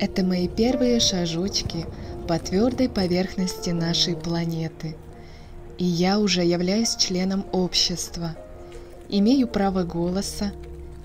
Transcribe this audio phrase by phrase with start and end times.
[0.00, 1.86] Это мои первые шажочки
[2.28, 4.96] по твердой поверхности нашей планеты.
[5.78, 8.36] И я уже являюсь членом общества,
[9.08, 10.52] имею право голоса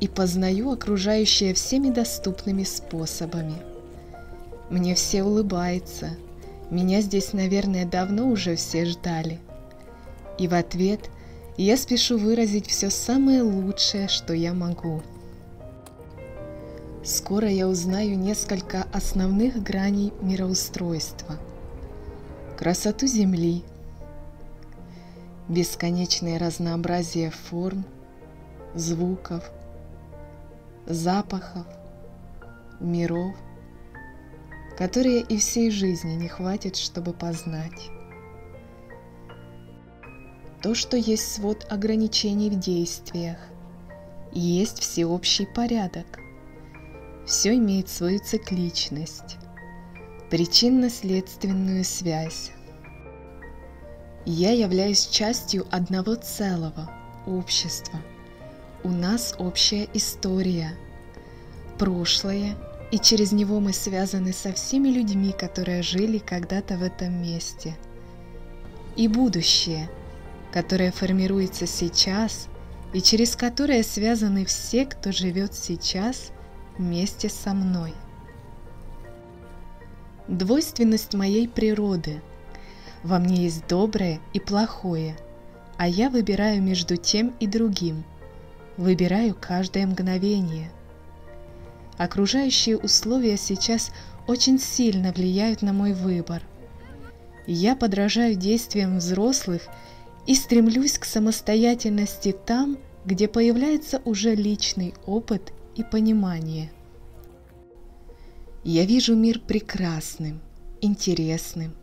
[0.00, 3.56] и познаю окружающее всеми доступными способами.
[4.70, 6.10] Мне все улыбаются,
[6.70, 9.38] меня здесь, наверное, давно уже все ждали.
[10.38, 11.10] И в ответ
[11.56, 15.02] я спешу выразить все самое лучшее, что я могу.
[17.04, 21.36] Скоро я узнаю несколько основных граней мироустройства.
[22.58, 23.62] Красоту Земли,
[25.48, 27.84] бесконечное разнообразие форм,
[28.74, 29.48] звуков,
[30.86, 31.66] запахов,
[32.80, 33.34] миров,
[34.76, 37.90] которые и всей жизни не хватит, чтобы познать.
[40.64, 43.36] То, что есть свод ограничений в действиях,
[44.32, 46.06] есть всеобщий порядок.
[47.26, 49.36] Все имеет свою цикличность,
[50.30, 52.50] причинно-следственную связь.
[54.24, 56.90] Я являюсь частью одного целого
[57.26, 58.00] общества.
[58.84, 60.70] У нас общая история,
[61.78, 62.56] прошлое
[62.90, 67.76] и через него мы связаны со всеми людьми, которые жили когда-то в этом месте.
[68.96, 69.90] И будущее,
[70.54, 72.46] которое формируется сейчас
[72.92, 76.30] и через которое связаны все, кто живет сейчас
[76.78, 77.92] вместе со мной.
[80.28, 82.22] Двойственность моей природы.
[83.02, 85.16] Во мне есть доброе и плохое,
[85.76, 88.04] а я выбираю между тем и другим.
[88.76, 90.70] Выбираю каждое мгновение–
[91.96, 93.92] Окружающие условия сейчас
[94.26, 96.42] очень сильно влияют на мой выбор.
[97.46, 99.62] Я подражаю действиям взрослых
[100.26, 106.72] и стремлюсь к самостоятельности там, где появляется уже личный опыт и понимание.
[108.62, 110.40] Я вижу мир прекрасным,
[110.80, 111.74] интересным,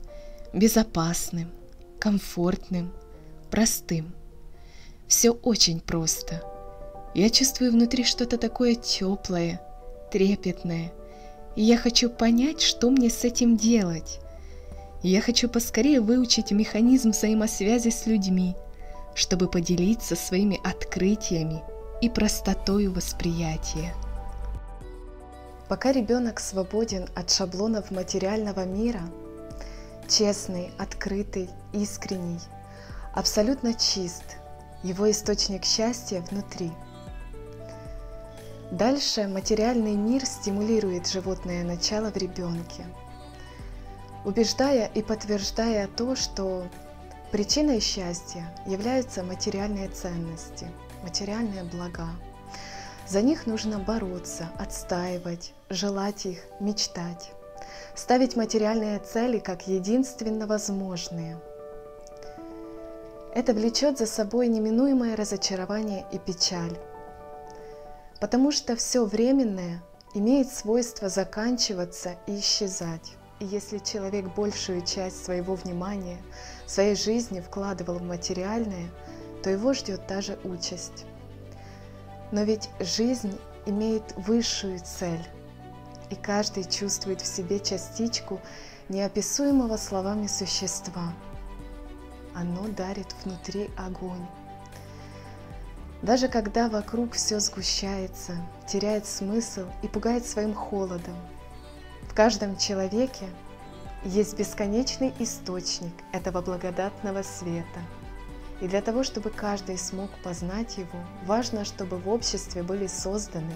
[0.54, 1.52] безопасным,
[2.00, 2.92] комфортным,
[3.52, 4.14] простым.
[5.08, 6.44] Все очень просто.
[7.14, 9.62] Я чувствую внутри что-то такое теплое,
[10.12, 10.92] трепетное.
[11.56, 14.20] И я хочу понять, что мне с этим делать.
[15.04, 18.56] Я хочу поскорее выучить механизм взаимосвязи с людьми,
[19.16, 21.64] чтобы поделиться своими открытиями
[22.02, 23.94] и простотою восприятия.
[25.68, 29.02] Пока ребенок свободен от шаблонов материального мира,
[30.08, 32.40] честный, открытый, искренний,
[33.14, 34.38] абсолютно чист,
[34.84, 36.72] его источник счастья внутри–
[38.72, 42.86] Дальше материальный мир стимулирует животное начало в ребенке,
[44.26, 46.66] убеждая и подтверждая то, что
[47.32, 50.68] причиной счастья являются материальные ценности,
[51.04, 52.10] материальные блага.
[53.08, 57.32] За них нужно бороться, отстаивать, желать их, мечтать,
[57.96, 61.40] ставить материальные цели как единственно возможные.
[63.34, 66.78] Это влечет за собой неминуемое разочарование и печаль,
[68.22, 69.82] Потому что все временное
[70.14, 73.18] имеет свойство заканчиваться и исчезать.
[73.44, 76.20] Если человек большую часть своего внимания,
[76.68, 78.92] своей жизни вкладывал в материальное,
[79.42, 81.06] то его ждет та же участь.
[82.32, 83.36] Но ведь жизнь
[83.66, 85.28] имеет высшую цель,
[86.12, 88.40] и каждый чувствует в себе частичку
[88.90, 91.12] неописуемого словами существа.
[92.36, 94.28] Оно дарит внутри огонь.
[96.04, 98.34] Даже когда вокруг все сгущается,
[98.68, 101.16] теряет смысл и пугает своим холодом,
[102.12, 103.26] в каждом человеке
[104.04, 107.80] есть бесконечный источник этого благодатного света.
[108.60, 113.54] И для того, чтобы каждый смог познать его, важно, чтобы в обществе были созданы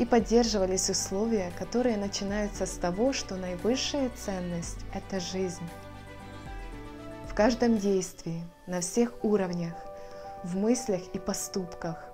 [0.00, 5.62] и поддерживались условия, которые начинаются с того, что наивысшая ценность– это жизнь.
[7.28, 9.74] В каждом действии, на всех уровнях
[10.42, 12.11] в мыслях и поступках.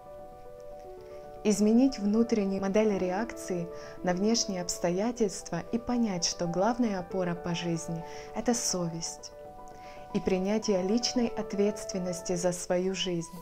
[1.44, 3.68] Изменить внутреннюю модель реакции
[4.02, 8.04] на внешние обстоятельства и понять, что главная опора по жизни–
[8.34, 9.32] это совесть
[10.14, 13.38] и принятие личной ответственности за свою жизнь,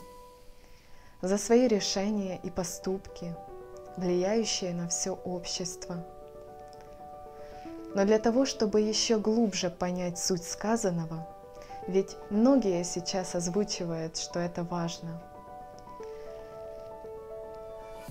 [1.21, 3.35] за свои решения и поступки,
[3.95, 6.05] влияющие на все общество.
[7.95, 11.27] Но для того, чтобы еще глубже понять суть сказанного–
[11.87, 15.21] ведь многие сейчас озвучивают, что это важно.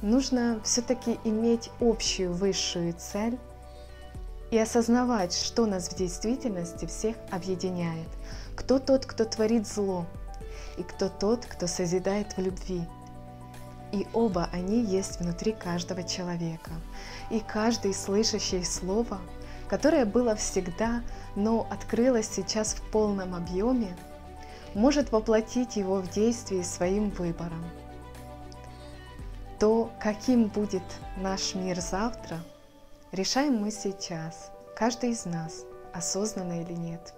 [0.02, 3.38] Нужно все-таки иметь общую высшую цель
[4.50, 8.08] и осознавать, что нас в действительности всех объединяет.
[8.54, 10.06] Кто тот, кто творит зло,
[10.76, 12.82] и кто тот, кто созидает в любви.
[13.93, 16.72] И оба они есть внутри каждого человека.
[17.31, 19.19] И каждый слышащий слово,
[19.69, 21.02] которое было всегда,
[21.34, 23.96] но открылось сейчас в полном объеме,
[24.75, 27.64] может воплотить его в действие своим выбором.
[29.58, 30.82] То, каким будет
[31.17, 32.41] наш мир завтра,
[33.11, 35.64] решаем мы сейчас, каждый из нас,
[35.94, 37.14] осознанно или нет.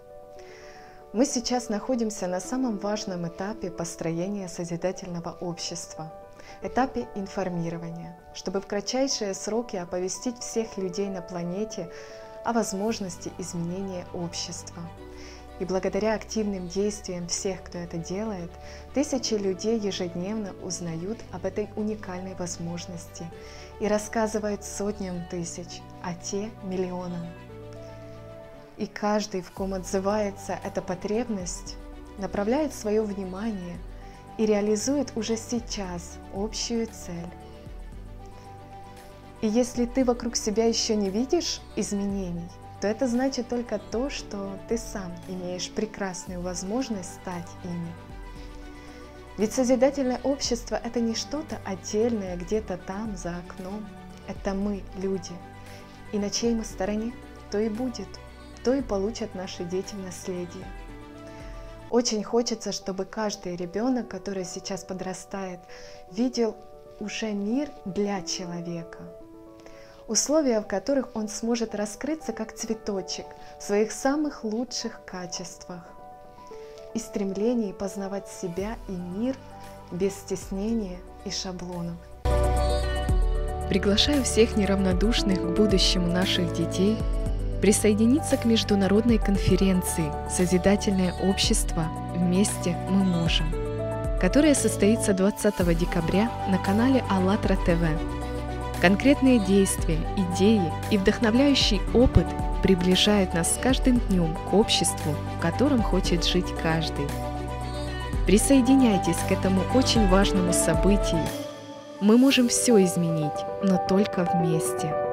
[1.13, 6.13] Мы сейчас находимся на самом важном этапе построения созидательного общества,
[6.63, 11.91] этапе информирования, чтобы в кратчайшие сроки оповестить всех людей на планете
[12.45, 14.83] о возможности изменения общества–
[15.61, 18.51] и благодаря активным действиям всех, кто это делает,
[18.95, 23.27] тысячи людей ежедневно узнают об этой уникальной возможности
[23.81, 27.27] и рассказывают сотням тысяч, а те миллионам.
[28.77, 31.77] И каждый, в ком отзывается эта потребность,
[32.19, 33.77] направляет свое внимание
[34.37, 37.27] и реализует уже сейчас общую цель.
[39.41, 42.49] И если ты вокруг себя еще не видишь изменений,
[42.81, 47.93] то это значит только то, что ты сам имеешь прекрасную возможность стать ими.
[49.37, 53.87] Ведь созидательное общество– это не что-то отдельное где-то там, за окном.
[54.27, 55.33] Это мы, люди.
[56.13, 57.13] И на чьей мы стороне,
[57.51, 58.09] то и будет,
[58.65, 60.67] то и получат наши дети в наследие.
[61.91, 65.61] Очень хочется, чтобы каждый ребенок, который сейчас подрастает,
[66.11, 66.57] видел
[67.01, 68.99] уже мир для человека–
[70.09, 73.27] условия, в которых он сможет раскрыться как цветочек
[73.61, 75.85] в своих самых лучших качествах
[76.95, 79.37] и стремлении познавать себя и мир
[79.93, 81.97] без стеснения и шаблонов.
[83.69, 86.97] Приглашаю всех неравнодушных к будущему наших детей
[87.61, 91.85] присоединиться к международной конференции «Созидательное общество.
[92.15, 93.51] Вместе мы можем»,
[94.21, 98.18] которая состоится 20 декабря на канале АЛЛАТРА ТВ
[98.81, 102.27] Конкретные действия, идеи и вдохновляющий опыт
[102.63, 107.07] приближают нас с каждым днем к обществу, в котором хочет жить каждый.
[108.25, 111.23] Присоединяйтесь к этому очень важному событию.
[112.01, 113.33] Мы можем все изменить,
[113.65, 115.08] но только вместе.